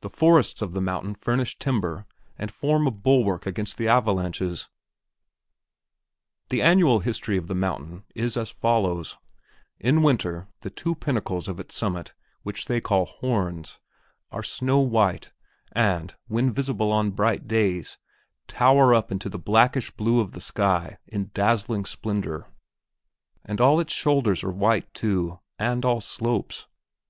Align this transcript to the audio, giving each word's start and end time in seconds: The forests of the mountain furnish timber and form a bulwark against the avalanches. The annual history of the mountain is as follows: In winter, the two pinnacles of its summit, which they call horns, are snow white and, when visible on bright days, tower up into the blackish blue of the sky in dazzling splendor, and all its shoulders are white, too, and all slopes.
The 0.00 0.08
forests 0.08 0.62
of 0.62 0.72
the 0.72 0.80
mountain 0.80 1.14
furnish 1.14 1.58
timber 1.58 2.06
and 2.38 2.50
form 2.50 2.86
a 2.86 2.90
bulwark 2.90 3.44
against 3.44 3.76
the 3.76 3.86
avalanches. 3.86 4.70
The 6.48 6.62
annual 6.62 7.00
history 7.00 7.36
of 7.36 7.48
the 7.48 7.54
mountain 7.54 8.04
is 8.14 8.38
as 8.38 8.48
follows: 8.50 9.18
In 9.78 10.00
winter, 10.00 10.48
the 10.60 10.70
two 10.70 10.94
pinnacles 10.94 11.48
of 11.48 11.60
its 11.60 11.74
summit, 11.74 12.14
which 12.42 12.64
they 12.64 12.80
call 12.80 13.04
horns, 13.04 13.78
are 14.30 14.42
snow 14.42 14.78
white 14.80 15.32
and, 15.72 16.16
when 16.28 16.50
visible 16.50 16.90
on 16.90 17.10
bright 17.10 17.46
days, 17.46 17.98
tower 18.46 18.94
up 18.94 19.12
into 19.12 19.28
the 19.28 19.38
blackish 19.38 19.90
blue 19.90 20.18
of 20.20 20.32
the 20.32 20.40
sky 20.40 20.96
in 21.06 21.30
dazzling 21.34 21.84
splendor, 21.84 22.46
and 23.44 23.60
all 23.60 23.80
its 23.80 23.92
shoulders 23.92 24.42
are 24.42 24.50
white, 24.50 24.94
too, 24.94 25.40
and 25.58 25.84
all 25.84 26.00
slopes. 26.00 26.68